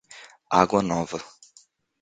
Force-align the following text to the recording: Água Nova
Água 0.49 0.81
Nova 0.81 1.23